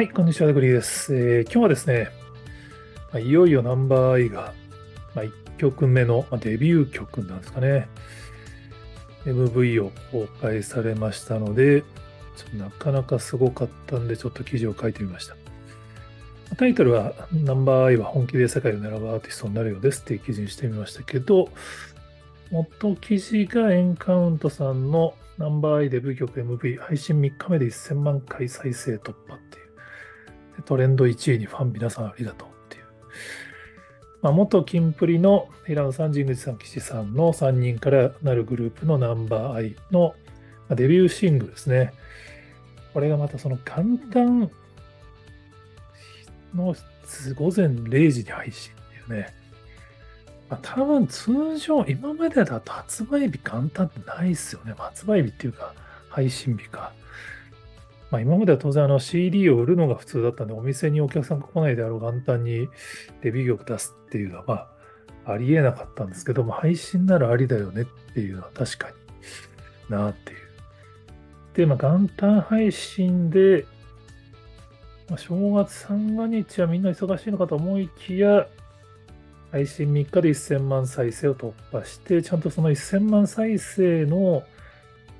[0.00, 1.14] はい、こんにちは、グリーです。
[1.14, 2.08] えー、今日はですね、
[3.12, 4.54] まあ、いよいよナンバーアイが、
[5.14, 7.86] まあ、1曲目の、まあ、デビュー曲なんですかね、
[9.26, 15.36] MV を公開されましたので、ちょっとなかなかすごかったんで、ちょっと記事を書いてみました。
[16.56, 21.50] タイトルは、ナンバーアイは本気で世界を狙うアーティストになるようですっていう記事にしてみましたけど、
[22.50, 29.59] 元記事がエンカウントさんのナンバーアイデビュー曲 MV 配信3日目で1000万回再生突破って。
[30.64, 32.84] トレンド1位にファン皆さんありがとうっていう。
[34.22, 40.14] まあ、元キンプリの平野さん、神口さん、岸さんの3人からなるグループのナンバーアイの
[40.70, 41.92] デビューシングルですね。
[42.92, 44.50] これがまたその簡単
[46.54, 46.74] の
[47.34, 49.34] 午前0時に配信っていうね。
[50.48, 54.74] まあ、多分通常、今までだと発売日簡単ってないですよね。
[54.76, 55.72] 発売日っていうか、
[56.08, 56.92] 配信日か。
[58.10, 62.68] まあ、今までは当然あの CD を売るのが普通だったんで、お店にお客さんが来ないであろう簡単に
[63.22, 64.54] デビュー曲出すっていうのは、ま
[65.26, 70.38] あ、ありえなかったんですけども、配信ならありだよねっていうのは確かになっていう。
[71.54, 73.64] で、まあ、元旦配信で、
[75.08, 78.48] まあ、正月三が日はみんな忙しいのかと思いきや、
[79.52, 84.44] 配信3日で1000万再生を突破して、ちゃんとその1000万再生の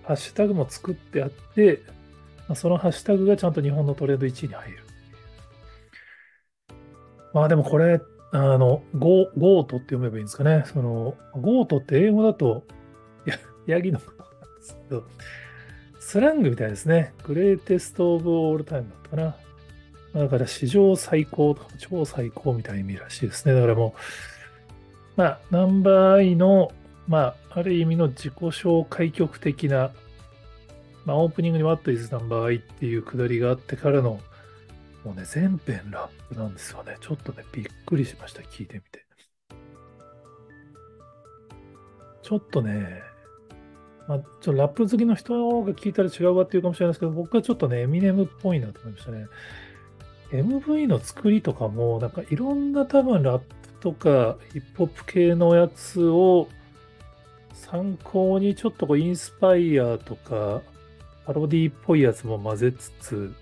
[0.05, 1.83] ハッシュタグも作ってあって、
[2.55, 4.79] そのハッシュタグがちゃんと日本のトレンド1位に入る。
[7.33, 8.01] まあでもこれ、
[8.33, 10.65] あの、 GO、GOAT って読めばいいんですかね。
[10.67, 12.65] その、 goat って英語だと、
[13.67, 15.05] ヤギのことなんですけど、
[16.01, 17.13] スラングみたいですね。
[17.25, 19.37] Greatest Of All Time だったかな。
[20.23, 23.55] だから史上最高とか超最高みたいな意味らしいですね。
[23.55, 23.95] だからも
[25.17, 26.73] う、まあ、ナンバーアイの、
[27.07, 29.93] まあ、ある意味の自己紹介曲的な、
[31.05, 34.21] まあ、オープニングに What is Number I っていうくだりがあってからの、
[35.05, 36.97] もうね、全編ラップなんですよね。
[37.01, 38.43] ちょっとね、びっくりしました。
[38.43, 39.05] 聞いてみて。
[42.23, 43.03] ちょっとね、
[44.07, 49.27] まあ、ちょっとラップ好きの人が聞いたら違うわっていうかもしれないですけど、僕はちょっとね、エミネムっぽいなと思いましたね。
[50.33, 53.47] MV の作りとかも、なんかいろんな多分ラップ
[53.81, 56.49] とかヒップホップ系のやつを
[57.53, 60.63] 参考にちょっとこうインスパイアとか
[61.27, 63.33] パロディっぽいやつも混ぜつつ、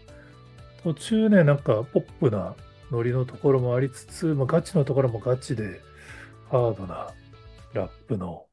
[0.83, 2.55] 途中ね、なんかポップな
[2.91, 5.81] ノリのところもありつつ、まあ、ガチのところもガチで
[6.51, 7.09] ハードな
[7.75, 8.47] ラップの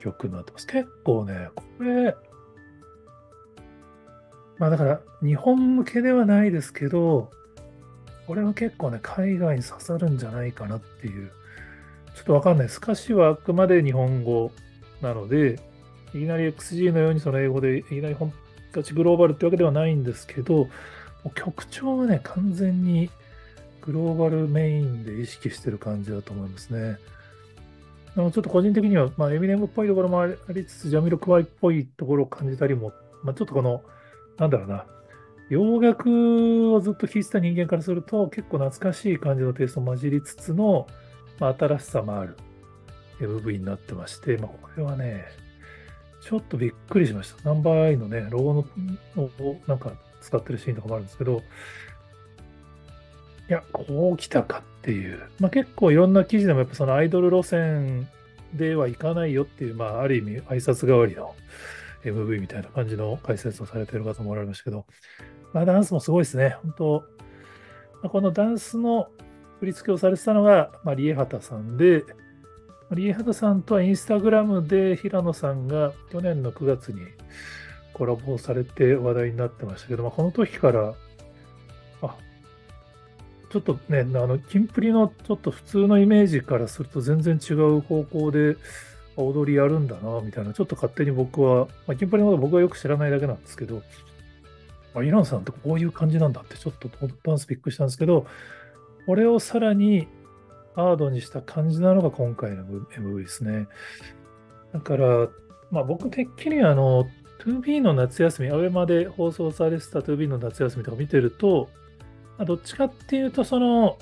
[0.00, 0.66] 曲になってます。
[0.66, 2.14] 結構ね、これ、
[4.58, 7.30] まあだから日本向けではないですけど、
[8.26, 11.30] これは結構ね、海外に刺さるんじゃないかなっていう、
[12.14, 12.78] ちょっとわかんないです。
[12.78, 14.50] 歌詞はあくまで日本語
[15.00, 15.60] なので、
[16.16, 18.32] いきなり XG のようにその英語でいきなり本
[18.72, 20.68] ガチグローバルってわけではないんですけど、
[21.34, 23.10] 曲調はね、完全に
[23.80, 26.98] グローバルメインで意識してる感じだと思いますね。
[28.14, 33.82] ちょっと個人的には、まあ、エミネムっぽいところもありつつ、ジャミロクワイっぽいところを感じたりも、まあ、ちょっとこの、
[34.38, 34.86] なんだろうな、
[35.50, 40.86] 洋楽をずっと聴いてた人間からすると結構懐かしい感じのテイストを混じりつつの、
[41.38, 42.36] まあ、新しさもある
[43.20, 45.26] MV になってまして、まあ、これはね、
[46.28, 47.48] ちょっとびっくりしました。
[47.48, 48.66] ナンバーアイのね、ロゴ
[49.14, 51.42] のをなんか使ってるシーンとかもあるんですけど、
[53.48, 58.08] いや、こう来たかっていう、まあ、結構いろんな記事でもやっぱそのアイドル路線
[58.54, 61.32] ではいかないよっていう、まあ、ある意味挨拶代わりの
[62.02, 64.84] MV みたいな感じの解説をされてる方もおられましたけど、
[65.52, 66.56] まあ、ダンスもすごいですね。
[66.62, 67.04] 本当、
[68.02, 69.10] まあ、このダンスの
[69.60, 72.04] 振り付けをされてたのが、まあ、リエハタさんで、
[72.92, 77.00] リエハタさんとはインスタグラムで平野さんが去年の9月に
[77.92, 80.94] コラボされて話題になってましたけど、まあ、この時から、
[82.02, 82.16] あ、
[83.50, 88.56] ちょっとね、あの、キンプリのちょっと普通のイメージからすると全然違う方向で
[89.16, 93.82] 踊りやるんだな、みたいな、ちょっと勝手に僕は、まあ、キンプリのこと僕はよく知らないだけなんですけど、
[94.94, 96.88] あ、イランさんってこういう感じなんだってちょっと
[97.24, 98.26] ダンスびっくりしたんですけど、
[99.06, 100.06] これをさらに
[100.76, 103.66] ハードにした感じなのが今回の MV ですね。
[104.72, 105.28] だから、
[105.70, 107.06] まあ僕てっきりあの、
[107.40, 111.68] 2B の夏休み、アベマで放送されてた 2B の夏休みとか見てると、
[112.38, 113.98] まあ、どっちかっていうと、その、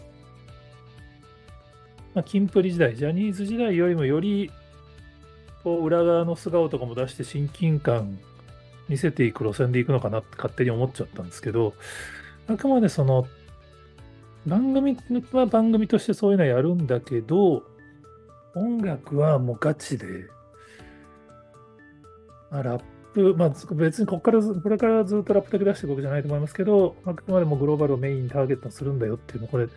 [2.15, 4.51] まあ、キンプリ時代、ジャニーズ時代よりもより、
[5.63, 8.19] こう、裏側の素顔とかも出して親近感
[8.89, 11.75] 見せていく路線でいくのかなって勝手に思っちゃったんですけど、
[12.49, 13.27] あくまでその、
[14.47, 14.97] 番組
[15.33, 17.63] は番組としてそういうのやるんだけど、
[18.55, 20.07] 音楽はもうガチで、
[22.51, 22.83] まあ、ラッ
[23.15, 29.69] プ、まあ、別にここからず、これからずっとラップだけ出していくわけじゃないと思いますけど、あくまでもグローバルをメインターゲットにするんだよっていうの、これ、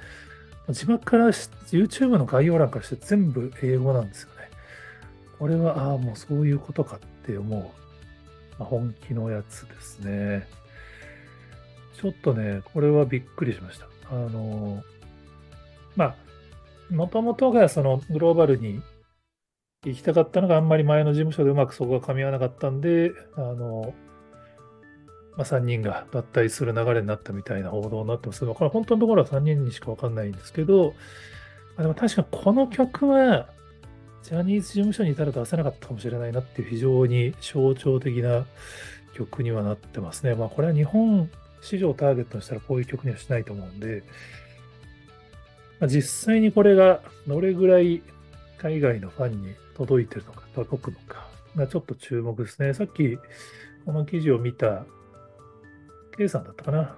[0.69, 4.49] 字幕から、YouTube の概要欄からして全部英語なんですよね。
[5.39, 7.67] これは、ああ、もうそういうことかって思う、ま
[8.59, 10.47] あ、本気のやつですね。
[11.93, 13.87] ちょっとね、これはびっくりしました。
[14.12, 14.83] あの、
[15.95, 16.15] まあ、
[16.94, 18.81] もともとがそのグローバルに
[19.83, 23.94] 行きたかったのがあんまり前の事務所でうまくそこが噛み合わなかったんで、あの、
[25.36, 30.94] まあ、3人が脱退する流れになったみたいな報道になってますけど、これ本当のところは3人にしかわかんないんですけど、
[31.77, 33.50] あ、でも確かこの曲は、
[34.24, 38.45] ジャニーズ事務所にいたら出せなかったかもしれないなっていう非常に象徴的な
[39.13, 40.36] 曲にはなってますね。
[40.36, 41.30] まあこれは日本
[41.62, 44.04] 市場をターゲットにしたらこういう曲にはしないと思うんで、
[45.80, 48.01] まあ、実際にこれがどれぐらい
[48.57, 52.74] 海外のファンに届いてるのか、届くのかがちょっと注目ですね。
[52.74, 53.18] さっき
[53.86, 54.86] この記事を見た
[56.18, 56.98] K さんだったかな。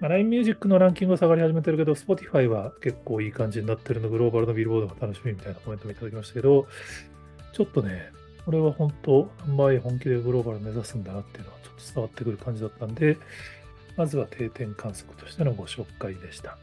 [0.00, 6.66] まあ、LINE Music のランキングは下がり始めてるけど、Spotify は結構いい感じになってるの、グローバルのビルボードが楽しみみたいなコメントもいただきましたけど、
[7.52, 8.10] ちょっとね、
[8.44, 13.16] これは本当、販売本気でグローバル目指すんだなっていうのはちょっと伝わってくる感じだったんで、
[13.96, 16.58] まずは定点観測としてのご紹介でした。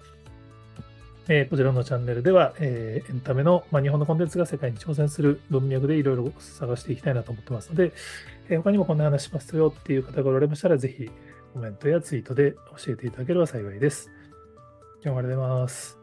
[1.31, 7.93] えー、こちらのチャンネルでは、えー、エンタメの、まあ、日本のコンテンツが世界に挑戦する文脈でいろいろ探していきたいなと思ってますので、
[8.49, 11.09] えー、他にもこんな話しますよっていう方がおられましたら、ぜひ
[11.53, 12.53] コメントやツイートで
[12.83, 14.09] 教えていただければ幸いです。
[15.03, 15.98] 今日もありがとうございます。